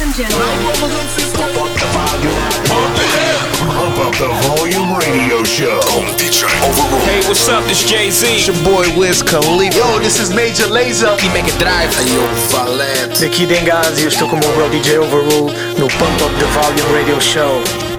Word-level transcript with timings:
Ladies 0.00 0.18
and 0.18 0.30
gentlemen. 0.32 0.48
Pump 3.68 3.98
up 3.98 4.12
the 4.16 4.28
volume 4.48 4.96
radio 4.96 5.44
show. 5.44 5.80
Hey, 7.04 7.20
what's 7.28 7.46
up? 7.50 7.64
This 7.64 7.84
Jay 7.84 8.10
Z. 8.10 8.26
It's 8.26 8.46
your 8.46 8.56
boy 8.64 8.86
Wiz 8.98 9.22
Khalifa. 9.22 9.76
Yo, 9.76 9.98
this 9.98 10.18
is 10.18 10.32
Major 10.34 10.68
Lazer. 10.68 11.18
E 11.22 11.28
Mega 11.34 11.52
Drive. 11.58 11.94
Ayo, 11.98 12.22
Valente. 12.48 13.20
Daqui 13.20 13.44
Dengazi, 13.44 14.02
eu 14.02 14.08
estou 14.08 14.26
com 14.26 14.36
o 14.36 14.40
meu 14.40 14.52
bro 14.54 14.70
DJ 14.70 14.98
Overrule 15.00 15.52
no 15.78 15.86
Pump 15.88 16.22
Up 16.22 16.34
the 16.38 16.46
Volume 16.46 16.96
Radio 16.96 17.20
Show. 17.20 17.89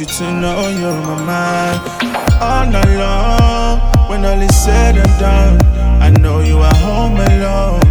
You 0.00 0.06
to 0.06 0.32
know 0.32 0.68
you're 0.68 1.00
my 1.02 1.24
mind 1.24 1.80
all 2.40 2.70
night 2.70 2.96
long. 2.96 3.80
When 4.08 4.24
all 4.24 4.40
is 4.40 4.54
said 4.54 4.96
and 4.96 5.18
done, 5.18 5.60
I 6.00 6.10
know 6.10 6.40
you 6.40 6.58
are 6.58 6.74
home 6.76 7.16
alone. 7.16 7.82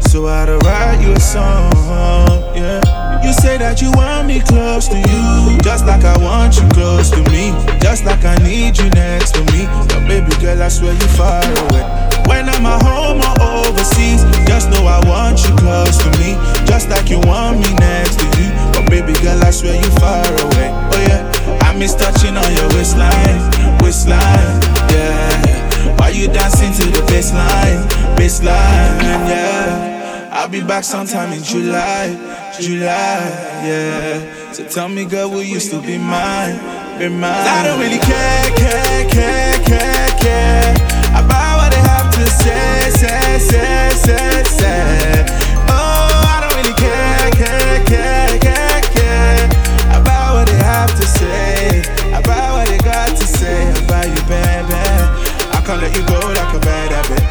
So 0.00 0.28
I'd 0.28 0.48
write 0.64 1.00
you 1.00 1.12
a 1.12 1.20
song, 1.20 1.72
yeah. 2.54 3.24
You 3.24 3.32
say 3.32 3.58
that 3.58 3.82
you 3.82 3.90
want 3.92 4.28
me 4.28 4.40
close 4.40 4.86
to 4.88 4.96
you, 4.96 5.58
just 5.62 5.86
like 5.86 6.04
I 6.04 6.16
want 6.18 6.56
you 6.56 6.68
close 6.68 7.10
to 7.10 7.22
me, 7.30 7.50
just 7.80 8.04
like 8.04 8.24
I 8.24 8.36
need 8.44 8.78
you 8.78 8.88
next 8.90 9.34
to 9.34 9.40
me. 9.52 9.66
But 9.88 10.06
baby 10.06 10.36
girl, 10.40 10.62
I 10.62 10.68
swear 10.68 10.92
you 10.92 11.08
far 11.18 11.42
away. 11.42 12.05
I'm 12.48 12.66
at 12.66 12.82
home 12.82 13.20
or 13.20 13.66
overseas, 13.66 14.22
just 14.46 14.70
know 14.70 14.86
I 14.86 15.00
want 15.06 15.42
you 15.44 15.54
close 15.56 15.98
to 15.98 16.10
me, 16.18 16.38
just 16.66 16.88
like 16.88 17.10
you 17.10 17.20
want 17.20 17.58
me 17.60 17.72
next 17.74 18.18
to 18.20 18.26
you. 18.38 18.48
But 18.72 18.88
baby 18.90 19.12
girl, 19.20 19.42
I 19.42 19.50
swear 19.50 19.74
you 19.76 19.90
far 19.98 20.26
away. 20.26 20.68
Oh 20.92 21.00
yeah, 21.08 21.22
I 21.62 21.76
miss 21.76 21.94
touching 21.94 22.36
on 22.36 22.50
your 22.54 22.68
waistline, 22.74 23.40
waistline, 23.80 24.60
yeah. 24.90 25.98
Why 25.98 26.10
you 26.10 26.28
dancing 26.28 26.72
to 26.72 26.84
the 26.90 27.02
baseline, 27.06 27.82
baseline, 28.16 29.02
yeah. 29.28 30.30
I'll 30.32 30.48
be 30.48 30.62
back 30.62 30.84
sometime 30.84 31.32
in 31.32 31.42
July, 31.42 32.08
July, 32.60 33.20
yeah. 33.64 34.52
So 34.52 34.64
tell 34.68 34.88
me, 34.88 35.04
girl, 35.04 35.30
will 35.30 35.42
you 35.42 35.60
still 35.60 35.82
be 35.82 35.98
mine, 35.98 36.56
be 36.98 37.08
mine? 37.08 37.32
I 37.32 37.64
don't 37.64 37.80
really 37.80 37.98
care, 37.98 38.50
care, 38.56 39.10
care, 39.10 39.64
care, 39.64 40.18
care 40.20 40.75
Oh, 45.68 46.06
I 46.30 46.38
don't 46.42 46.54
really 46.54 46.74
care, 46.78 47.30
care, 47.34 47.82
care, 47.90 48.38
care, 48.38 48.80
care 48.94 49.46
about 49.90 50.34
what 50.34 50.46
they 50.46 50.58
have 50.62 50.94
to 50.94 51.06
say, 51.06 51.82
about 52.14 52.54
what 52.54 52.68
they 52.68 52.78
got 52.78 53.08
to 53.08 53.26
say 53.26 53.66
about 53.82 54.06
you, 54.06 54.22
baby. 54.30 54.78
I 55.50 55.60
can't 55.66 55.82
let 55.82 55.96
you 55.96 56.06
go 56.06 56.20
like 56.22 56.54
a 56.54 56.60
bad 56.60 56.92
habit. 56.94 57.22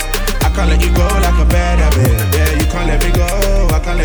I 0.44 0.50
can't 0.52 0.70
let 0.70 0.84
you 0.84 0.92
go 0.92 1.08
like 1.08 1.40
a 1.40 1.46
bad 1.48 1.80
habit. 1.80 2.12
Yeah, 2.36 2.52
you 2.60 2.66
can't 2.68 2.88
let 2.88 3.00
me 3.04 3.12
go. 3.16 3.28
I 3.72 3.80
can't 3.80 3.98
let 3.98 4.05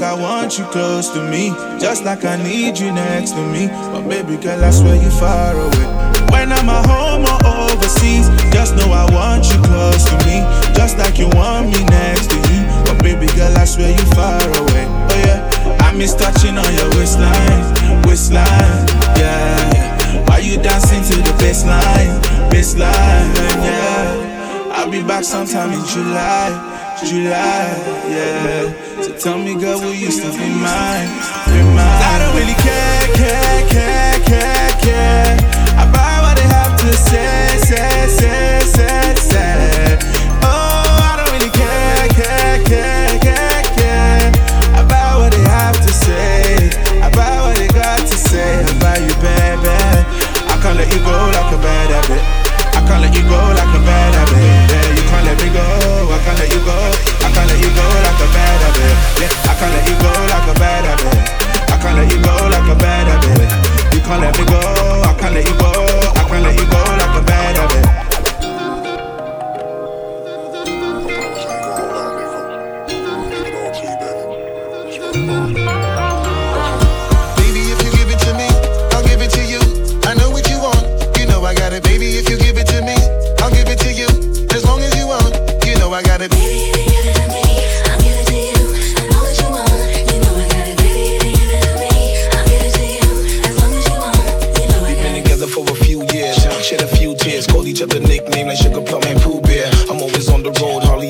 like 0.00 0.18
I 0.18 0.20
want 0.20 0.58
you 0.58 0.64
close 0.66 1.10
to 1.10 1.22
me, 1.28 1.50
just 1.78 2.04
like 2.04 2.24
I 2.24 2.36
need 2.42 2.78
you 2.78 2.90
next 2.92 3.32
to 3.32 3.42
me. 3.52 3.68
But 3.68 4.08
baby 4.08 4.36
girl, 4.36 4.64
I 4.64 4.70
swear 4.70 4.96
you 4.96 5.10
far 5.10 5.52
away. 5.52 5.86
When 6.32 6.52
I'm 6.52 6.68
at 6.68 6.86
home 6.86 7.24
or 7.28 7.68
overseas, 7.68 8.28
just 8.52 8.76
know 8.76 8.92
I 8.92 9.04
want 9.12 9.44
you 9.52 9.60
close 9.60 10.04
to 10.08 10.16
me, 10.24 10.40
just 10.74 10.96
like 10.96 11.18
you 11.18 11.28
want 11.36 11.68
me 11.68 11.84
next 11.84 12.30
to 12.30 12.36
you. 12.36 12.60
But 12.84 13.02
baby 13.02 13.26
girl, 13.36 13.52
I 13.58 13.64
swear 13.64 13.90
you 13.90 14.06
far 14.16 14.40
away. 14.40 14.86
Oh 14.88 15.20
yeah, 15.26 15.76
I 15.84 15.92
miss 15.92 16.14
touching 16.14 16.56
on 16.56 16.70
your 16.74 16.88
waistline, 16.96 18.02
waistline, 18.04 18.86
yeah. 19.20 20.24
Why 20.28 20.38
you 20.38 20.56
dancing 20.62 21.04
to 21.12 21.16
the 21.20 21.34
baseline, 21.36 22.20
baseline, 22.48 23.34
yeah. 23.36 24.72
I'll 24.72 24.90
be 24.90 25.02
back 25.02 25.24
sometime 25.24 25.72
in 25.72 25.84
July. 25.84 26.78
July, 27.04 27.68
yeah. 28.08 28.89
So 29.02 29.12
tell 29.16 29.38
me, 29.38 29.54
girl, 29.54 29.80
will 29.80 29.94
you 29.94 30.10
still 30.10 30.32
be 30.32 30.48
mine? 30.48 31.08
Be 31.46 31.62
mine? 31.62 32.02
I 32.12 32.18
don't 32.20 32.34
really 32.36 32.54
care, 32.54 33.06
care, 33.16 33.68
care, 33.68 34.20
care, 34.30 34.70
care 34.84 35.36
about 35.84 36.22
what 36.22 36.36
they 36.36 36.48
have 36.48 36.78
to 36.80 36.92
say, 36.92 37.56
say, 37.58 38.06
say, 38.08 38.60
say, 38.60 39.00
say. 39.00 39.09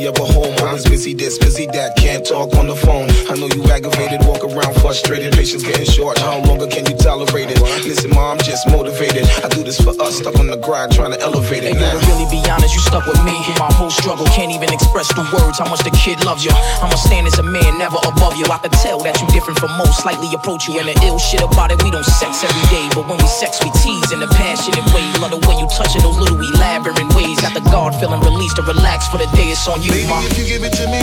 Hardly 0.01 0.23
ever 0.23 0.33
home. 0.33 0.55
Always 0.67 0.85
busy 0.89 1.15
this, 1.15 1.39
busy 1.39 1.67
that, 1.67 1.97
talk 2.31 2.55
on 2.55 2.71
the 2.71 2.79
phone. 2.79 3.11
I 3.27 3.35
know 3.35 3.51
you 3.51 3.67
aggravated, 3.67 4.23
walk 4.23 4.47
around 4.47 4.71
frustrated, 4.79 5.35
patience 5.35 5.67
getting 5.67 5.83
short. 5.85 6.15
How 6.23 6.39
longer 6.47 6.71
can 6.71 6.87
you 6.87 6.95
tolerate 6.95 7.51
it? 7.51 7.59
Listen, 7.83 8.15
ma, 8.15 8.31
I'm 8.31 8.39
just 8.39 8.71
motivated. 8.71 9.27
I 9.43 9.51
do 9.51 9.67
this 9.67 9.83
for 9.83 9.91
us, 9.99 10.23
stuck 10.23 10.39
on 10.39 10.47
the 10.47 10.57
grind, 10.63 10.95
trying 10.95 11.11
to 11.11 11.19
elevate 11.19 11.67
it 11.67 11.75
And 11.75 11.83
now. 11.83 11.91
to 11.91 11.99
really 12.07 12.31
be 12.31 12.39
honest, 12.47 12.71
you 12.71 12.83
stuck 12.87 13.03
with 13.11 13.19
me 13.27 13.35
my 13.59 13.67
whole 13.75 13.91
struggle. 13.91 14.31
Can't 14.31 14.55
even 14.55 14.71
express 14.71 15.11
the 15.19 15.27
words 15.35 15.59
how 15.59 15.67
much 15.67 15.83
the 15.83 15.91
kid 15.91 16.23
loves 16.23 16.47
you. 16.47 16.55
I'ma 16.79 16.95
stand 16.95 17.27
as 17.27 17.35
a 17.43 17.43
man, 17.43 17.67
never 17.83 17.99
above 18.07 18.39
you. 18.39 18.47
I 18.47 18.63
can 18.63 18.71
tell 18.79 19.03
that 19.03 19.19
you 19.19 19.27
different 19.35 19.59
from 19.59 19.75
most, 19.75 19.99
slightly 20.07 20.31
approach 20.31 20.71
you. 20.71 20.79
And 20.79 20.87
the 20.87 20.95
ill 21.03 21.19
shit 21.19 21.43
about 21.43 21.75
it, 21.75 21.83
we 21.83 21.91
don't 21.91 22.07
sex 22.07 22.47
every 22.47 22.67
day. 22.71 22.87
But 22.95 23.11
when 23.11 23.19
we 23.19 23.27
sex, 23.27 23.59
we 23.59 23.75
tease 23.83 24.15
in 24.15 24.23
a 24.23 24.31
passionate 24.39 24.87
way. 24.95 25.03
Love 25.19 25.35
the 25.35 25.43
way 25.51 25.59
you 25.59 25.67
touch 25.67 25.99
it, 25.99 26.07
those 26.07 26.17
little 26.23 26.39
elaborate 26.39 27.11
ways. 27.19 27.43
Got 27.43 27.59
the 27.59 27.65
guard 27.75 27.99
feeling 27.99 28.23
released 28.23 28.55
to 28.57 28.63
relax 28.63 29.11
for 29.11 29.19
the 29.19 29.27
day 29.35 29.51
it's 29.51 29.67
on 29.67 29.83
you, 29.83 29.91
Baby, 29.91 30.07
ma. 30.07 30.23
if 30.31 30.39
you 30.39 30.47
give 30.47 30.63
it 30.63 30.71
to 30.79 30.87
me, 30.87 31.03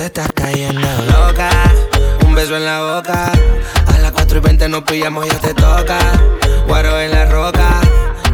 te 0.00 0.06
estás 0.06 0.32
cayendo 0.34 0.88
loca. 1.04 1.50
Un 2.24 2.34
beso 2.34 2.56
en 2.56 2.64
la 2.64 2.80
boca. 2.80 3.30
A 3.86 3.98
las 3.98 4.12
4 4.12 4.38
y 4.38 4.40
20 4.40 4.68
nos 4.70 4.82
pillamos, 4.84 5.26
ya 5.28 5.38
te 5.40 5.52
toca. 5.52 5.98
Guaro 6.66 6.98
en 6.98 7.10
la 7.10 7.26
roca. 7.26 7.82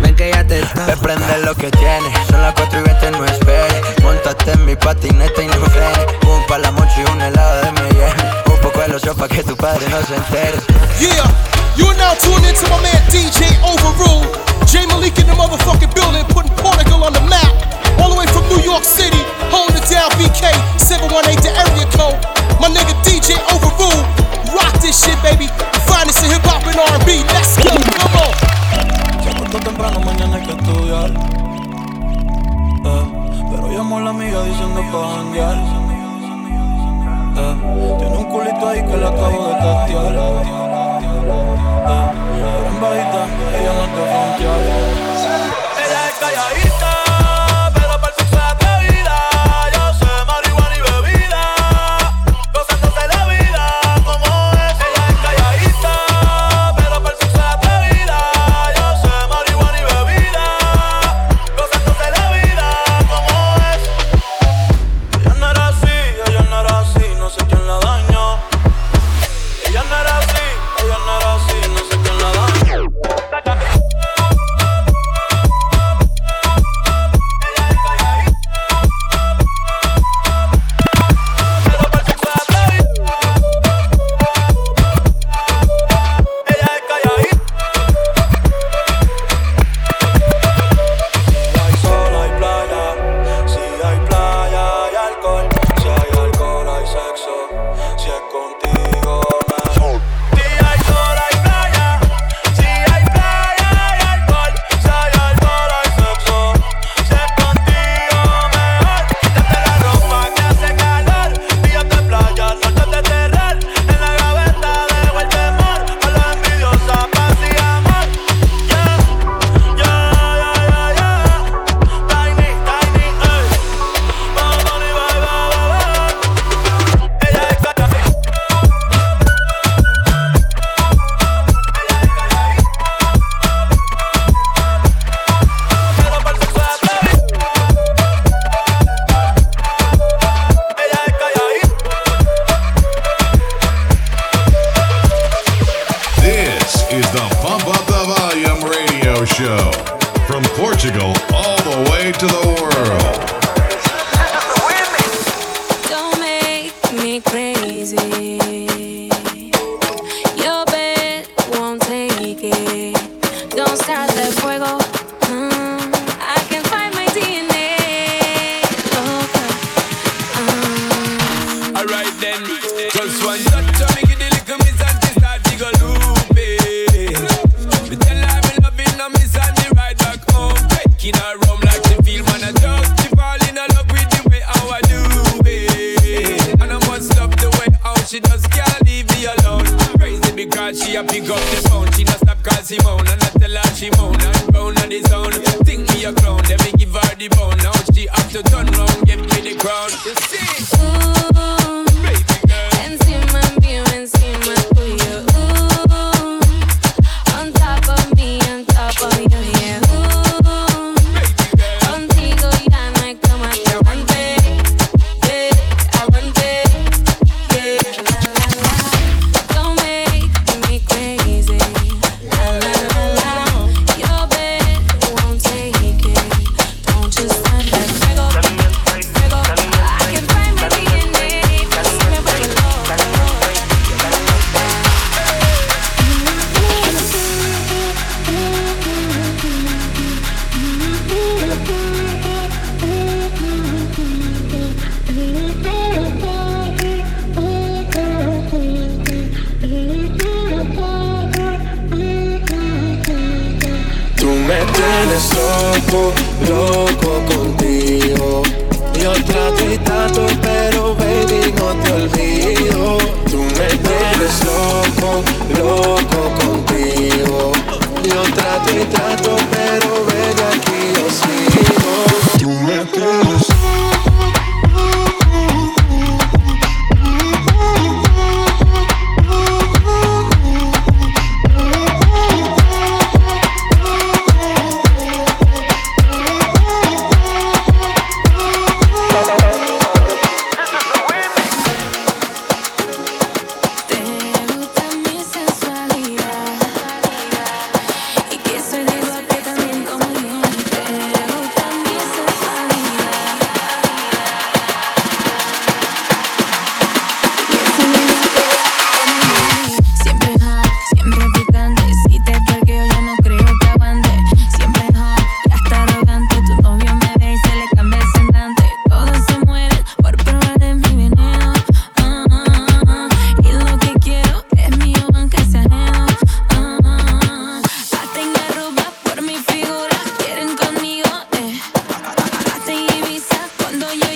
Ven 0.00 0.14
que 0.14 0.30
ya 0.30 0.46
te 0.46 0.60
toca. 0.60 0.86
Me 0.86 0.96
prende 0.96 1.38
lo 1.38 1.56
que 1.56 1.68
tienes. 1.72 2.12
Son 2.28 2.40
las 2.40 2.54
4 2.54 2.78
y 2.78 2.82
20, 2.82 3.10
no 3.10 3.24
esperes. 3.24 3.82
Montate 4.00 4.52
en 4.52 4.64
mi 4.64 4.76
patineta 4.76 5.42
y 5.42 5.46
no 5.46 5.54
frenes. 5.54 6.06
Un 6.28 6.46
pa 6.46 6.58
la 6.58 6.70
palamocho 6.70 7.00
y 7.00 7.10
un 7.10 7.20
helado 7.20 7.56
de 7.62 7.72
miel. 7.72 8.14
Un 8.46 8.60
poco 8.60 8.80
de 8.80 8.88
loción 8.88 9.16
pa' 9.16 9.26
que 9.26 9.42
tu 9.42 9.56
padre 9.56 9.88
no 9.88 10.00
se 10.02 10.14
entere. 10.14 10.58
Yeah, 11.00 11.26
you're 11.74 11.96
now 11.96 12.14
tuned 12.14 12.46
into 12.46 12.68
my 12.68 12.80
man 12.80 13.02
DJ 13.10 13.58
Overrule. 13.64 14.55
J 14.66 14.84
Malik 14.86 15.14
in 15.22 15.26
the 15.30 15.34
motherfucking 15.38 15.94
building, 15.94 16.26
putting 16.34 16.50
Portugal 16.58 17.06
on 17.06 17.14
the 17.14 17.22
map. 17.30 17.54
All 18.02 18.10
the 18.10 18.18
way 18.18 18.26
from 18.34 18.42
New 18.50 18.58
York 18.66 18.82
City, 18.82 19.22
holding 19.54 19.78
it 19.78 19.86
down 19.86 20.10
BK, 20.18 20.50
718 20.74 21.38
the 21.38 21.52
area 21.54 21.86
code. 21.94 22.18
My 22.58 22.66
nigga 22.66 22.90
DJ 23.06 23.38
Overrule, 23.54 24.02
rock 24.50 24.74
this 24.82 24.98
shit, 24.98 25.14
baby. 25.22 25.46
Finest 25.86 26.26
in 26.26 26.34
hip 26.34 26.42
hop 26.42 26.66
and 26.66 26.82
R&B, 26.82 27.22
let's 27.30 27.54
go, 27.62 27.70
come 27.78 28.18
on. 28.18 28.34
Eh, 32.86 33.04
Llamó 33.72 33.98
a 33.98 34.00
la 34.00 34.10
amiga 34.10 34.42
diciendo 34.42 34.80
pa' 34.90 35.16
janguear. 35.16 35.56
Eh, 37.38 37.54
tiene 37.98 38.16
un 38.16 38.24
culito 38.24 38.68
ahí 38.68 38.82
que 38.82 38.94
acabo 38.94 39.46
de. 39.46 39.52
Eh, 39.52 40.34
eh 41.88 42.26
en 42.68 42.80
bajita, 42.80 43.26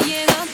cuando 0.00 0.49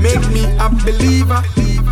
Make 0.00 0.26
me 0.30 0.44
a 0.58 0.68
believer. 0.68 1.42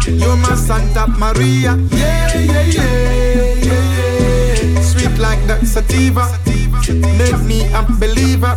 You're 0.06 0.36
my 0.36 0.54
Santa 0.54 1.06
Maria. 1.08 1.76
Yeah, 1.90 2.38
yeah, 2.38 2.62
yeah, 2.62 3.54
yeah. 3.54 4.80
Sweet 4.80 5.18
like 5.18 5.42
that 5.46 5.66
sativa. 5.66 6.26
Make 7.18 7.40
me 7.44 7.66
a 7.74 7.82
believer. 7.98 8.56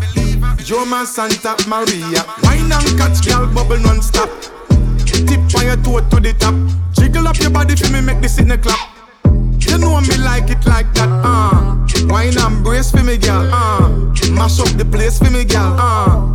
You're 0.66 0.86
my 0.86 1.04
Santa 1.06 1.56
Maria. 1.68 2.24
Wine 2.44 2.72
and 2.72 2.98
catch, 2.98 3.26
girl, 3.26 3.48
bubble 3.54 3.80
non-stop. 3.80 4.30
Tip 5.06 5.40
on 5.58 5.66
your 5.66 5.78
toe 5.78 6.02
to 6.10 6.20
the 6.20 6.36
top. 6.38 6.56
Jiggle 6.94 7.28
up 7.28 7.40
your 7.40 7.50
body 7.50 7.76
for 7.76 7.92
me, 7.92 8.02
make 8.02 8.22
this 8.22 8.38
in 8.38 8.48
the 8.48 8.58
clap. 8.58 8.99
You 9.70 9.78
know 9.78 10.02
me 10.02 10.18
like 10.18 10.50
it 10.50 10.66
like 10.66 10.92
that, 10.96 11.10
uh. 11.24 11.78
Wine 12.08 12.38
and 12.40 12.64
brace 12.64 12.90
for 12.90 13.04
me, 13.04 13.18
girl, 13.18 13.48
uh. 13.54 13.90
Mash 14.32 14.60
up 14.60 14.70
the 14.78 14.86
place 14.86 15.20
for 15.20 15.30
me, 15.30 15.46
girl, 15.46 15.76
uh. 15.78 16.26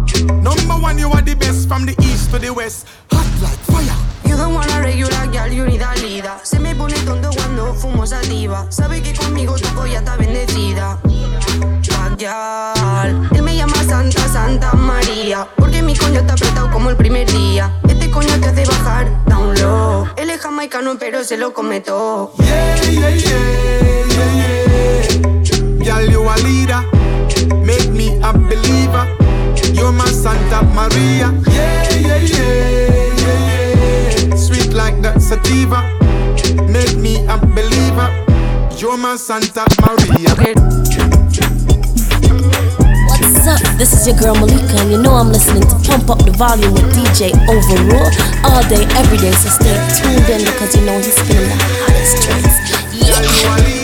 Number 0.40 0.74
one, 0.80 0.98
you 0.98 1.10
are 1.10 1.20
the 1.20 1.34
best 1.34 1.66
from 1.66 1.84
the 1.84 1.94
east 2.00 2.30
to 2.30 2.38
the 2.38 2.52
west. 2.52 2.86
Hot 3.10 3.26
like 3.42 3.58
fire. 3.66 3.96
You 4.24 4.36
don't 4.36 4.54
wanna 4.54 4.80
regular 4.80 5.26
girl, 5.32 5.52
you 5.52 5.66
need 5.66 5.82
a 5.82 5.94
leader. 6.00 6.38
Se 6.44 6.60
me 6.60 6.74
pone 6.74 6.94
tonto 7.04 7.30
cuando 7.30 7.74
fumo 7.74 8.06
sativa. 8.06 8.70
Sabe 8.70 9.02
que 9.02 9.12
conmigo 9.12 9.56
tu 9.56 9.86
ya 9.86 9.98
está 9.98 10.16
bendecida. 10.16 11.00
Él 12.16 13.42
me 13.42 13.56
llama 13.56 13.74
Santa, 13.82 14.28
Santa 14.28 14.72
María. 14.74 15.48
Porque 15.56 15.82
mi 15.82 15.96
coño 15.96 16.20
está 16.20 16.34
apretado 16.34 16.70
como 16.70 16.90
el 16.90 16.96
primer 16.96 17.30
día. 17.30 17.72
Este 17.88 18.08
coño 18.08 18.38
te 18.40 18.46
hace 18.46 18.64
bajar 18.66 19.24
down 19.26 19.54
low. 19.60 20.06
Él 20.16 20.30
es 20.30 20.40
jamaicano, 20.40 20.96
pero 20.96 21.24
se 21.24 21.36
lo 21.36 21.52
come 21.52 21.80
todo. 21.80 22.32
Yeah, 22.38 22.76
yeah, 22.82 23.10
yeah, 23.10 23.34
yeah, 24.08 25.42
yeah. 25.42 25.84
Girl, 25.84 26.08
you 26.08 26.24
your 44.06 44.16
girl 44.16 44.34
Malika, 44.34 44.76
and 44.80 44.90
you 44.90 45.00
know 45.00 45.12
I'm 45.12 45.28
listening 45.28 45.62
to 45.62 45.76
Pump 45.88 46.10
Up 46.10 46.18
the 46.18 46.32
Volume 46.32 46.74
with 46.74 46.92
DJ 46.94 47.30
Overrule 47.48 48.10
all 48.44 48.62
day, 48.68 48.84
every 48.98 49.16
day. 49.16 49.32
So 49.32 49.48
stay 49.48 49.76
tuned 49.96 50.28
in 50.28 50.44
because 50.44 50.76
you 50.76 50.84
know 50.84 50.96
he's 50.96 51.14
spinning 51.14 51.48
the 51.48 51.56
hottest 51.86 52.22
tracks. 52.22 52.92
Yeah. 52.92 53.83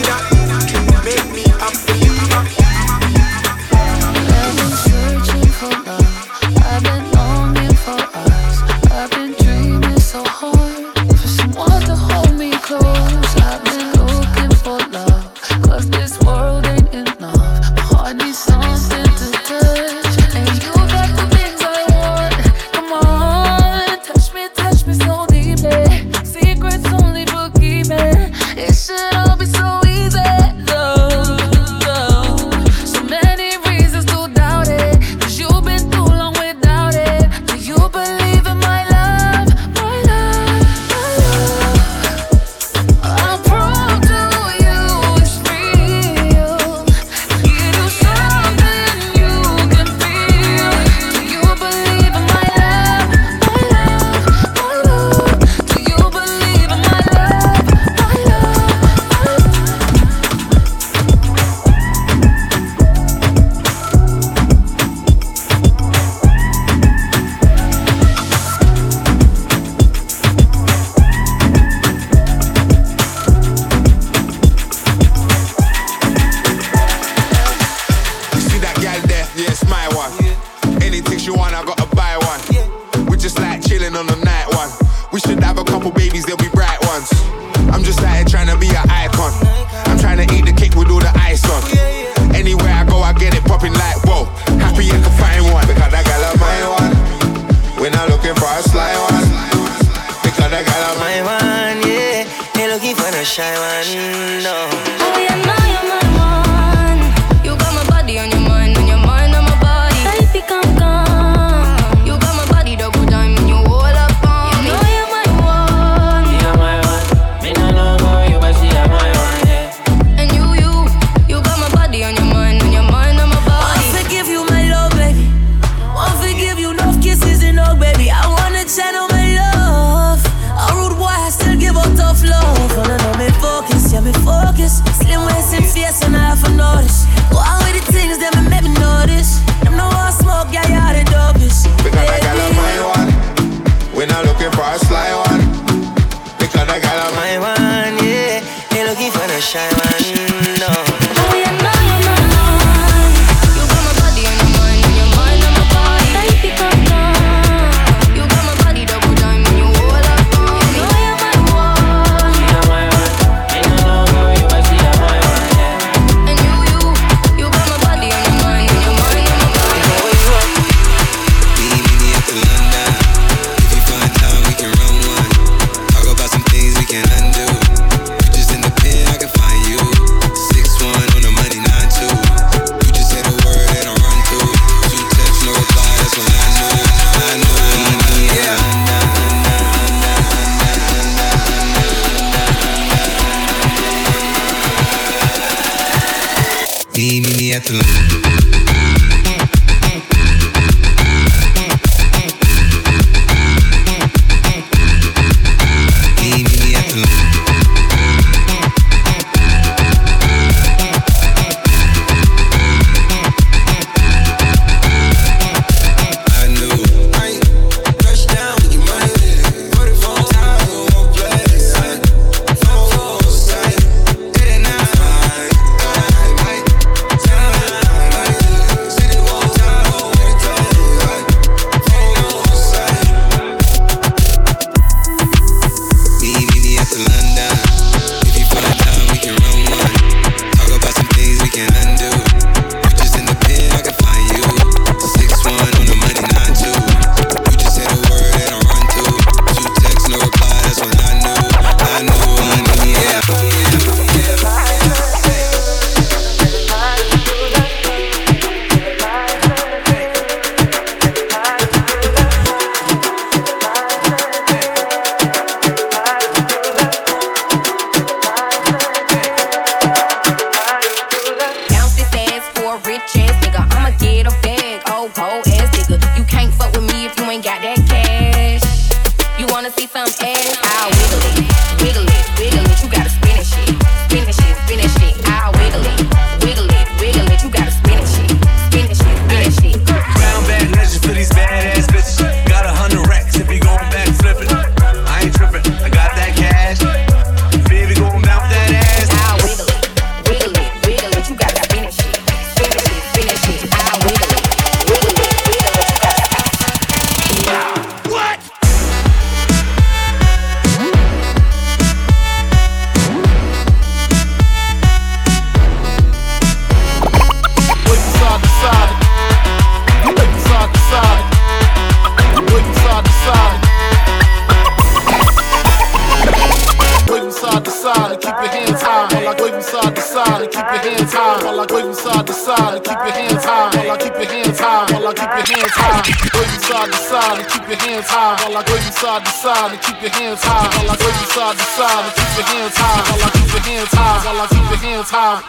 hands 331.01 331.13
high 331.13 331.43
while 331.43 331.59
I 331.59 331.65
go 331.65 331.81
from 331.81 331.93
side 331.93 332.27
to 332.27 332.33
side 332.33 332.73
and 332.75 332.83
keep 332.83 332.93
your 332.93 333.11
hands 333.11 333.43
high. 333.43 333.69
While 333.73 333.91
I 333.91 333.97
keep 333.97 334.13
your 334.13 334.25
hands 334.25 334.59
high. 334.59 334.85
While 334.93 335.07
I 335.07 335.13
keep 335.13 335.31
your 335.33 335.47
hands 335.49 335.73
high. 335.73 336.01
Go 336.29 336.41
from 336.45 336.61
side 336.61 336.91
to 336.91 336.97
side 336.97 337.37
and 337.41 337.47
keep 337.49 337.67
your 337.67 337.79
hands 337.81 338.09
high. 338.09 338.35
While 338.41 338.57
I 338.57 338.63
go 338.63 338.75
from 338.77 338.93
side 338.93 339.25
to 339.25 339.31
side 339.31 339.71
and 339.71 339.81
keep 339.81 340.01
your 340.01 340.11
hands 340.11 340.43
high. 340.43 340.69
While 340.77 340.91
I 340.91 340.95
go 340.97 341.07
from 341.09 341.27
side 341.33 341.57
to 341.57 341.65
side 341.65 342.03
and 342.05 342.13
keep 342.13 342.31
your 342.37 342.47
hands 342.53 342.75
high. 342.77 343.01
While 343.09 343.23
I 343.25 343.29
keep 343.33 343.49
your 343.49 343.63
hands 343.65 343.93
high. 343.93 344.19
While 344.25 344.41
I 344.41 344.47
keep 344.53 344.69
your 344.69 344.81
hands 344.85 345.09
high. 345.09 345.39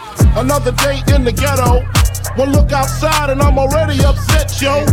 Another 0.41 0.71
day 0.71 0.97
in 1.13 1.23
the 1.23 1.31
ghetto. 1.31 2.02
One 2.35 2.51
look 2.51 2.71
outside 2.71 3.29
and 3.29 3.41
I'm 3.41 3.57
already 3.57 4.03
upset, 4.03 4.49
yo. 4.61 4.85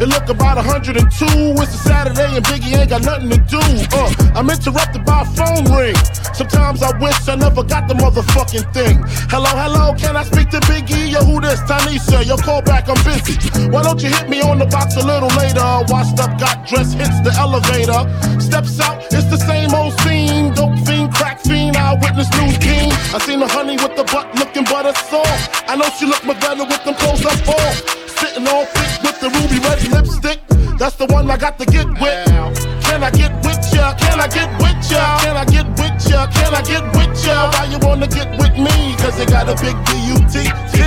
It 0.00 0.08
look 0.08 0.28
about 0.28 0.56
102. 0.56 0.94
It's 0.94 1.74
a 1.74 1.78
Saturday 1.78 2.36
and 2.36 2.44
Biggie 2.44 2.76
ain't 2.78 2.90
got 2.90 3.02
nothing 3.02 3.30
to 3.30 3.38
do. 3.38 3.58
Uh, 3.92 4.10
I'm 4.34 4.48
interrupted 4.50 5.04
by 5.04 5.22
a 5.22 5.24
phone 5.24 5.66
ring. 5.74 5.96
Sometimes 6.34 6.82
I 6.82 6.96
wish 6.98 7.28
I 7.28 7.34
never 7.34 7.62
got 7.62 7.88
the 7.88 7.94
motherfucking 7.94 8.72
thing. 8.72 9.02
Hello, 9.30 9.50
hello, 9.54 9.94
can 9.98 10.16
I 10.16 10.22
speak 10.22 10.50
to 10.50 10.60
Biggie? 10.70 11.10
Yo, 11.10 11.24
who 11.24 11.40
this? 11.40 11.60
Tanisha, 11.66 12.26
yo, 12.26 12.36
call 12.36 12.62
back, 12.62 12.88
I'm 12.88 12.98
busy. 13.02 13.34
Why 13.70 13.82
don't 13.82 14.02
you 14.02 14.08
hit 14.08 14.28
me 14.28 14.40
on 14.40 14.58
the 14.58 14.66
box 14.66 14.96
a 14.96 15.04
little 15.04 15.30
later? 15.38 15.66
Washed 15.90 16.18
up, 16.18 16.38
got 16.38 16.66
dressed, 16.66 16.94
hits 16.94 17.20
the 17.22 17.34
elevator. 17.38 18.06
Steps 18.40 18.78
out, 18.80 19.02
it's 19.12 19.26
the 19.30 19.38
same 19.38 19.74
old 19.74 19.98
scene. 20.00 20.54
Dope 20.54 20.78
fiend 20.86 20.97
crack 21.12 21.40
fiend. 21.40 21.76
I 21.76 21.94
witness 21.94 22.30
new 22.38 22.52
king. 22.58 22.92
I 23.14 23.18
seen 23.24 23.40
the 23.40 23.48
honey 23.48 23.76
with 23.76 23.96
the 23.96 24.04
butt 24.04 24.34
looking 24.38 24.64
butter 24.64 24.94
soft. 25.08 25.64
I 25.68 25.76
know 25.76 25.88
she 25.98 26.06
look 26.06 26.24
my 26.24 26.34
better 26.40 26.64
with 26.64 26.82
them 26.84 26.94
clothes 26.94 27.24
up 27.24 27.40
on. 27.48 27.72
Sitting 28.20 28.46
all 28.48 28.64
thick 28.64 28.92
with 29.02 29.18
the 29.20 29.28
ruby 29.30 29.58
red 29.64 29.80
lipstick. 29.92 30.38
That's 30.78 30.96
the 30.96 31.06
one 31.06 31.30
I 31.30 31.36
got 31.36 31.58
to 31.58 31.66
get 31.66 31.86
with. 31.86 32.68
Can 32.86 33.02
I 33.02 33.10
get 33.10 33.32
with 33.44 33.60
ya? 33.74 33.94
Can 33.94 34.20
I 34.20 34.28
get 34.28 34.48
with 34.62 34.78
ya? 34.90 35.18
Can 35.20 35.36
I 35.36 35.44
get 35.44 35.66
with 35.78 35.98
ya? 36.08 36.26
Can 36.30 36.54
I 36.54 36.62
get 36.62 36.84
with 36.96 37.14
ya? 37.26 37.50
Why 37.52 37.64
you 37.70 37.78
wanna 37.82 38.06
get 38.06 38.30
with 38.38 38.56
me? 38.56 38.94
Cause 38.96 39.18
got 39.26 39.48
a 39.48 39.54
big 39.60 39.76
D-U-T-T. 39.86 40.78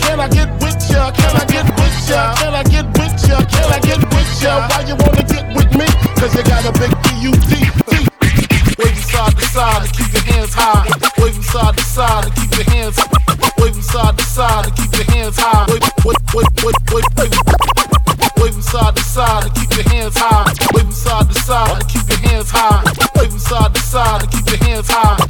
Can 0.00 0.20
I 0.20 0.28
get 0.28 0.50
with 0.60 0.80
ya? 0.90 1.10
Can 1.10 1.36
I 1.36 1.44
get 1.46 1.66
with 1.78 2.08
ya? 2.08 2.34
Can 2.36 2.54
I 2.54 2.62
get 2.64 2.86
with 2.96 3.28
ya? 3.28 3.40
Can 3.44 3.72
I 3.72 3.80
get 3.80 4.00
with 4.12 4.42
ya? 4.42 4.68
Why 4.68 4.84
you 4.88 4.96
wanna 4.96 5.24
get 5.24 5.46
with 5.56 5.72
me? 5.74 5.86
Cause 6.20 6.34
it 6.36 6.46
got 6.46 6.64
a 6.64 6.72
big 6.78 6.92
D-U-T-T. 7.02 7.49
High. 10.60 10.84
Wave 11.18 11.34
from 11.34 11.42
side 11.42 11.76
to 11.76 11.84
side 11.84 12.24
and 12.26 12.34
keep 12.36 12.52
your 12.56 12.68
hands 12.70 12.96
Wave 13.58 13.72
from 13.72 13.82
side 13.82 14.18
to 14.18 14.24
side 14.24 14.66
and 14.66 14.76
keep 14.76 14.92
your 14.92 15.08
hands 15.16 15.36
high. 15.38 15.64
Wave, 15.68 15.82
wave, 16.04 16.20
wave, 16.34 16.52
wave, 16.64 16.80
wave, 16.92 17.10
wave. 17.16 17.32
Wave 18.36 18.52
from 18.52 18.62
side 18.62 18.96
to 18.96 19.02
side 19.02 19.44
and 19.44 19.54
keep 19.54 19.70
your 19.76 19.88
hands 19.88 20.16
high. 20.16 20.52
Wave 20.74 20.84
from 20.84 20.92
side 20.92 21.28
to 21.28 21.34
side 21.34 21.76
and 21.80 21.88
keep 21.88 22.08
your 22.08 22.20
hands 22.28 22.50
high. 22.50 22.84
Wave 23.16 23.30
from 23.30 23.38
side 23.38 23.74
to 23.74 23.80
side 23.80 24.22
and 24.22 24.30
keep 24.32 24.46
your 24.48 24.60
hands 24.68 24.88
high. 24.88 25.29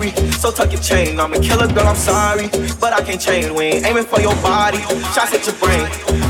Robbery. 0.00 0.32
So 0.32 0.50
tuck 0.50 0.72
your 0.72 0.80
chain, 0.80 1.20
I'm 1.20 1.32
a 1.32 1.40
killer, 1.40 1.66
girl, 1.68 1.86
I'm 1.86 1.96
sorry, 1.96 2.48
but 2.80 2.92
I 2.92 3.02
can't 3.04 3.20
change. 3.20 3.50
We 3.50 3.64
ain't 3.64 3.86
aiming 3.86 4.04
for 4.04 4.20
your 4.20 4.34
body, 4.42 4.78
shots 5.12 5.34
at 5.34 5.44
your 5.46 5.56
brain. 5.56 5.84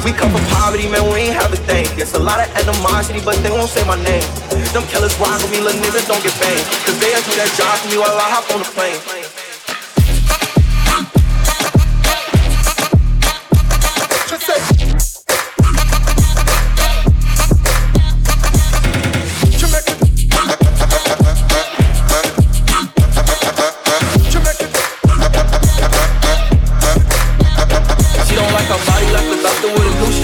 We 0.05 0.13
come 0.13 0.31
from 0.31 0.45
poverty, 0.57 0.89
man, 0.89 1.05
we 1.13 1.31
ain't 1.31 1.37
have 1.37 1.53
a 1.53 1.57
thing. 1.57 1.87
There's 1.97 2.15
a 2.15 2.19
lot 2.19 2.41
of 2.41 2.49
animosity, 2.57 3.21
but 3.25 3.37
they 3.43 3.51
won't 3.51 3.71
say 3.71 3.87
my 3.87 3.97
name. 4.03 4.25
Them 4.73 4.85
killers 4.89 5.19
rock 5.19 5.41
with 5.43 5.51
me, 5.51 5.61
little 5.61 5.81
niggas 5.81 6.07
don't 6.09 6.23
get 6.23 6.35
banged. 6.41 6.67
Cause 6.85 6.99
they'll 6.99 7.23
do 7.23 7.33
that 7.39 7.51
job 7.57 7.79
for 7.79 7.89
me 7.89 7.99
while 7.99 8.17
I 8.17 8.27
hop 8.31 8.51
on 8.55 8.61
the 8.61 8.69
plane. 8.75 9.30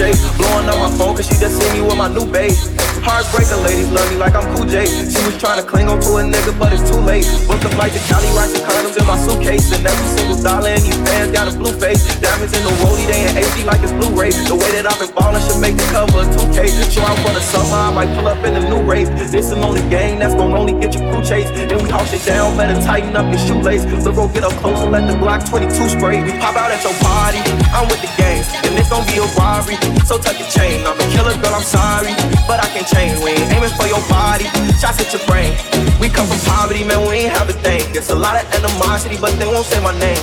A. 0.01 0.11
Blowing 0.37 0.69
up 0.69 0.77
my 0.77 0.97
phone 0.97 1.15
cause 1.15 1.27
she 1.27 1.35
just 1.39 1.59
see 1.61 1.73
me 1.73 1.81
with 1.81 1.97
my 1.97 2.07
new 2.07 2.25
babe. 2.25 2.86
Heartbreaker 3.07 3.63
ladies 3.63 3.87
love 3.87 4.03
me 4.11 4.19
like 4.19 4.35
I'm 4.35 4.43
Cool 4.51 4.67
J. 4.67 4.83
She 4.83 5.15
was 5.23 5.39
trying 5.39 5.63
to 5.63 5.65
cling 5.65 5.87
on 5.87 6.03
to 6.03 6.19
a 6.19 6.23
nigga, 6.27 6.51
but 6.59 6.75
it's 6.75 6.83
too 6.91 6.99
late. 6.99 7.23
Booked 7.47 7.63
a 7.63 7.71
flight 7.71 7.95
to 7.95 8.03
Cali, 8.03 8.27
rice 8.35 8.51
and 8.51 8.67
condoms 8.67 8.99
in 8.99 9.07
my 9.07 9.15
suitcase. 9.15 9.71
And 9.71 9.87
every 9.87 10.07
single 10.11 10.35
dollar 10.43 10.75
in 10.75 10.83
these 10.83 10.99
bands 11.07 11.31
got 11.31 11.47
a 11.47 11.55
blue 11.55 11.71
face. 11.79 12.03
Diamonds 12.19 12.51
in 12.51 12.67
the 12.67 12.73
rollie, 12.83 13.07
they 13.07 13.23
in 13.23 13.39
HD 13.39 13.63
like 13.63 13.79
it's 13.79 13.95
Blu-ray. 13.95 14.35
The 14.51 14.59
way 14.59 14.71
that 14.75 14.91
I've 14.91 14.99
been 14.99 15.15
ballin' 15.15 15.39
should 15.47 15.63
make 15.63 15.79
the 15.79 15.87
cover 15.95 16.19
of 16.19 16.27
2K. 16.35 16.67
Show 16.91 17.07
out 17.07 17.15
for 17.23 17.31
the 17.31 17.39
summer, 17.39 17.79
I 17.79 17.95
might 17.95 18.11
pull 18.11 18.27
up 18.27 18.43
in 18.43 18.59
the 18.59 18.63
new 18.67 18.83
race. 18.83 19.07
This 19.31 19.47
is 19.47 19.55
only 19.55 19.87
game 19.87 20.19
that's 20.19 20.35
gon' 20.35 20.51
only 20.51 20.75
get 20.75 20.91
your 20.91 21.07
crew 21.07 21.23
chased. 21.23 21.55
Then 21.55 21.79
we 21.79 21.87
house 21.87 22.11
it 22.11 22.27
down, 22.27 22.59
better 22.59 22.75
tighten 22.83 23.15
up 23.15 23.31
your 23.31 23.39
shoelace. 23.39 23.87
So 24.03 24.11
go 24.11 24.27
get 24.27 24.43
up 24.43 24.51
close 24.59 24.83
and 24.83 24.91
let 24.91 25.07
the 25.07 25.15
Glock 25.15 25.47
22 25.47 25.95
spray. 25.95 26.27
We 26.27 26.35
pop 26.43 26.59
out 26.59 26.75
at 26.75 26.83
your 26.83 26.91
party, 26.99 27.39
I'm 27.71 27.87
with 27.87 28.03
the 28.03 28.11
gang. 28.19 28.43
And 28.67 28.75
it's 28.75 28.91
gon' 28.91 29.07
be 29.07 29.15
a 29.23 29.27
robbery. 29.39 29.79
So 30.03 30.19
tuck 30.19 30.35
your 30.35 30.51
chain, 30.51 30.83
I'm 30.83 30.99
a 30.99 31.07
killer, 31.15 31.39
girl, 31.39 31.55
I'm 31.55 31.63
sorry. 31.63 32.11
But 32.51 32.59
I 32.59 32.67
can't 32.75 32.83
change, 32.83 32.96
we 33.21 33.37
ain't 33.37 33.51
aiming 33.53 33.73
for 33.77 33.85
your 33.85 34.01
body. 34.09 34.49
Shots 34.81 34.97
at 35.01 35.13
your 35.13 35.21
brain. 35.29 35.53
We 36.01 36.09
come 36.09 36.25
from 36.25 36.41
poverty, 36.49 36.83
man, 36.83 37.05
we 37.05 37.25
ain't 37.25 37.33
have 37.33 37.49
a 37.49 37.53
thing. 37.53 37.85
There's 37.93 38.09
a 38.09 38.15
lot 38.17 38.37
of 38.37 38.45
animosity, 38.53 39.17
but 39.21 39.33
they 39.37 39.45
won't 39.45 39.65
say 39.65 39.81
my 39.81 39.93
name. 39.99 40.19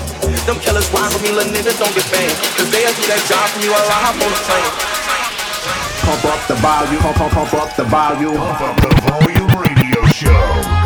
Them 0.47 0.59
killers 0.59 0.89
rock 0.91 1.13
with 1.15 1.23
me, 1.23 1.31
little 1.31 1.53
niggas 1.53 1.79
don't 1.79 1.95
get 1.95 2.07
banged. 2.11 2.35
Cause 2.59 2.69
they'll 2.71 2.95
do 2.99 3.05
that 3.11 3.23
job 3.31 3.47
for 3.55 3.61
me 3.63 3.69
while 3.71 3.87
I 3.87 3.99
hop 4.03 4.17
on 4.19 4.31
the 4.31 4.41
plane. 4.47 4.73
Pump 6.05 6.25
up 6.29 6.41
the 6.51 6.57
volume, 6.61 7.01
pump, 7.01 7.17
pump, 7.17 7.33
pump 7.33 7.55
up 7.55 7.77
the 7.77 7.85
volume. 7.85 8.37
Pump 8.37 8.61
up 8.61 8.77
the 8.83 8.91
volume 9.07 9.51
radio 9.57 10.05
show. 10.11 10.84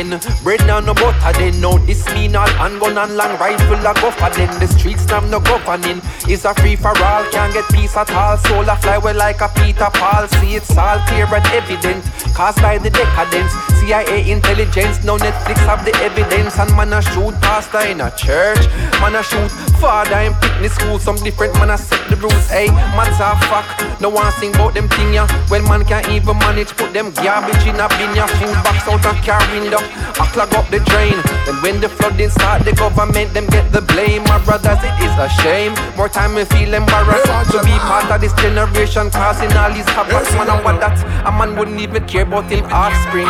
Again. 0.00 0.20
Bread 0.42 0.60
now 0.66 0.80
no 0.80 0.94
butter 0.94 1.32
then. 1.38 1.60
No 1.60 1.78
this 1.78 2.04
mean 2.12 2.36
all 2.36 2.48
handgun 2.48 2.98
and 2.98 3.16
long 3.16 3.38
rifle 3.38 3.74
a 3.74 3.94
go 4.00 4.10
for 4.10 4.30
then. 4.30 4.48
The 4.60 4.66
streets 4.66 5.06
now 5.06 5.20
no 5.20 5.40
governing. 5.40 6.00
It's 6.28 6.44
a 6.44 6.54
free 6.54 6.76
for 6.76 6.96
all, 7.02 7.24
can't 7.30 7.52
get 7.52 7.68
peace 7.70 7.96
at 7.96 8.10
all. 8.10 8.36
Soul 8.38 8.68
a 8.68 8.76
fly 8.76 8.96
like 8.98 9.40
a 9.40 9.48
Peter 9.48 9.90
Paul. 9.92 10.28
See 10.28 10.56
it's 10.56 10.76
all 10.76 10.98
clear 11.06 11.26
and 11.26 11.46
evident. 11.46 12.04
Caused 12.34 12.60
by 12.62 12.78
the 12.78 12.90
decadence. 12.90 13.52
CIA 13.80 14.30
intelligence, 14.30 15.02
no 15.04 15.16
Netflix 15.16 15.58
have 15.66 15.84
the 15.84 15.94
evidence. 16.02 16.58
And 16.58 16.70
man 16.76 16.92
a 16.92 17.02
shoot 17.02 17.34
pastor 17.40 17.80
in 17.86 18.00
a 18.00 18.10
church. 18.16 18.66
Man 19.00 19.16
a 19.16 19.22
shoot 19.22 19.50
father 19.80 20.20
in 20.20 20.34
picnic 20.44 20.70
school. 20.70 20.98
Some 21.00 21.16
different 21.16 21.54
man 21.54 21.70
a 21.70 21.78
set 21.78 22.04
the 22.08 22.16
rules. 22.16 22.46
Hey, 22.52 22.68
matter 22.94 23.24
of 23.24 23.40
fact, 23.48 24.00
no 24.00 24.10
one 24.10 24.30
sing 24.38 24.54
about 24.54 24.74
them 24.74 24.88
thing 24.88 25.14
ya. 25.14 25.26
Well 25.50 25.64
man 25.64 25.84
can't 25.84 26.06
even 26.12 26.36
manage 26.38 26.76
put 26.76 26.92
them 26.92 27.10
garbage 27.16 27.64
in 27.66 27.80
a 27.80 27.88
bin 27.96 28.12
ya. 28.14 28.28
Food 28.38 28.54
box 28.62 28.86
out 28.86 29.04
a 29.08 29.12
car 29.24 29.40
window. 29.50 29.80
I 30.20 30.28
clog 30.36 30.52
up 30.54 30.68
the 30.68 30.80
drain. 30.84 31.16
Then 31.48 31.56
when 31.64 31.80
the 31.80 31.88
flooding 31.88 32.30
start, 32.30 32.64
the 32.64 32.72
government 32.76 33.32
them 33.32 33.46
get 33.48 33.72
the 33.72 33.80
blame. 33.80 34.22
My 34.24 34.38
brothers, 34.44 34.78
it 34.84 34.96
is 35.00 35.16
a 35.16 35.28
shame. 35.40 35.72
More 35.96 36.08
time 36.08 36.34
me 36.36 36.44
feel 36.44 36.74
embarrassed 36.74 37.26
to 37.52 37.58
be 37.64 37.74
part 37.88 38.12
of 38.12 38.20
this 38.20 38.34
generation 38.34 39.10
causing 39.10 39.50
all 39.56 39.72
these 39.72 39.88
havoc. 39.96 40.28
Man, 40.36 40.48
and 40.48 40.64
what 40.64 40.78
that 40.80 41.00
a 41.24 41.32
man 41.32 41.56
wouldn't 41.56 41.80
even 41.80 42.04
care 42.06 42.22
about 42.28 42.52
him 42.52 42.64
offspring 42.68 43.26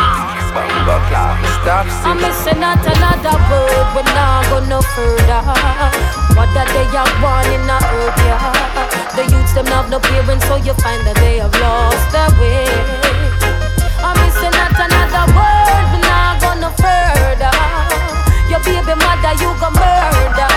bumper 0.53 0.99
clock 1.07 1.39
stop 1.63 1.85
I'm 2.03 2.19
missing 2.19 2.61
out 2.63 2.83
another 2.83 3.35
word 3.47 3.87
We're 3.95 4.07
not 4.15 4.47
going 4.51 4.69
no 4.69 4.81
further. 4.81 5.41
What 6.35 6.51
Mother 6.51 6.65
they 6.73 6.87
are 6.95 7.11
one 7.23 7.47
in 7.51 7.67
a 7.67 7.77
earth, 7.79 8.19
yeah 8.27 9.15
The 9.15 9.23
youths 9.31 9.53
them 9.53 9.67
have 9.67 9.89
no 9.89 9.99
parents 9.99 10.45
So 10.47 10.55
you 10.59 10.73
find 10.83 11.01
that 11.07 11.15
they 11.19 11.39
have 11.39 11.55
lost 11.59 12.07
their 12.11 12.31
way. 12.39 12.67
I'm 14.03 14.15
missing 14.19 14.55
out 14.55 14.75
another 14.75 15.25
word 15.35 15.85
We're 15.91 16.03
not 16.07 16.35
going 16.43 16.61
no 16.63 16.71
further. 16.79 17.55
Your 18.51 18.61
baby 18.67 18.95
mother 18.99 19.33
you 19.39 19.51
go 19.59 19.69
murder 19.71 20.51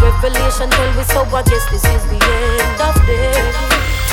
Revelation 0.00 0.68
tell 0.68 0.90
we 0.96 1.04
so 1.08 1.24
I 1.24 1.42
guess 1.48 1.64
this 1.72 1.84
is 1.84 2.04
the 2.12 2.20
end 2.20 2.80
of 2.80 2.96
this 3.06 4.03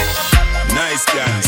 nice 0.73 1.05
guys. 1.13 1.47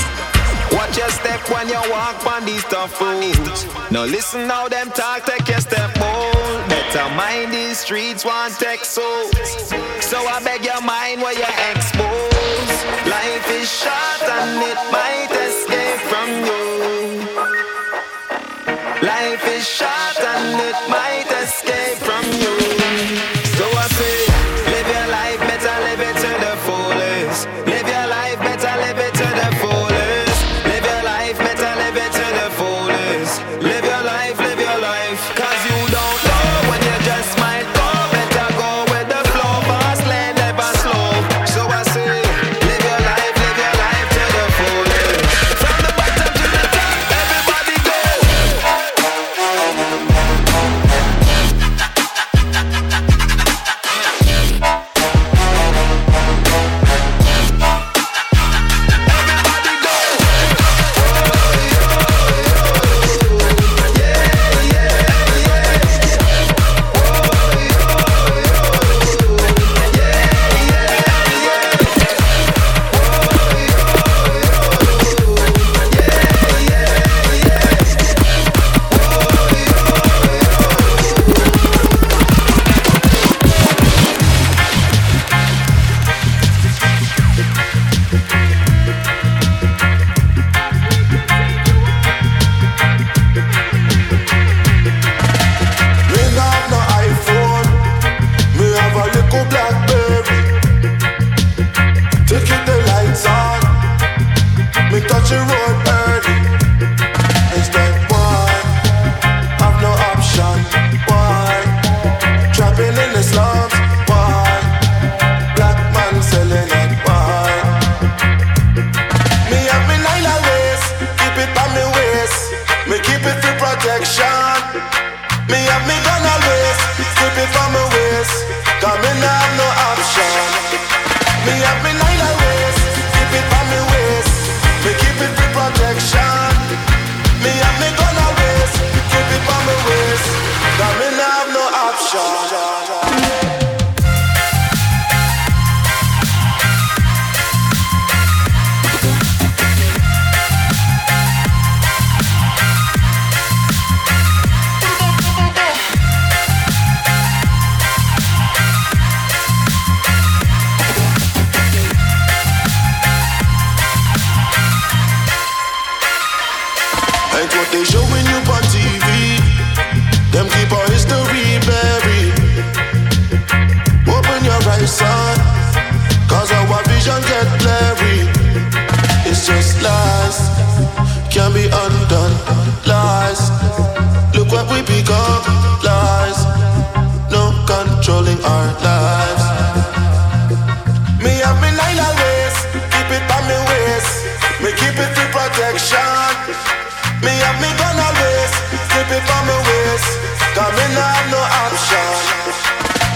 Watch 0.73 0.97
your 0.97 1.09
step 1.09 1.39
when 1.49 1.67
you 1.69 1.79
walk 1.91 2.25
on 2.25 2.45
these 2.45 2.63
tough 2.65 2.99
roads. 2.99 3.65
Now 3.91 4.05
listen 4.05 4.49
how 4.49 4.67
them 4.69 4.89
talk, 4.91 5.25
take 5.25 5.47
your 5.47 5.59
step 5.59 5.93
bold. 5.99 6.33
Better 6.67 7.07
mind 7.15 7.53
these 7.53 7.77
streets, 7.79 8.25
one 8.25 8.51
take. 8.53 8.83
So 8.83 9.03
I 9.03 10.41
beg 10.43 10.65
your 10.65 10.81
mind 10.81 11.21
where 11.21 11.33
you 11.33 11.45
expose. 11.71 12.73
Life 13.07 13.49
is 13.51 13.69
short 13.69 14.23
and 14.39 14.62
it 14.71 14.79
might 14.91 15.31
escape 15.47 16.01
from 16.09 16.29
you. 16.47 16.63
Life 19.07 19.45
is 19.47 19.67
short 19.67 20.19
and 20.19 20.59
it 20.69 20.89
might 20.89 21.29
escape 21.43 21.97
from 22.07 22.22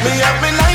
be 0.07 0.21
up 0.21 0.41
and 0.41 0.66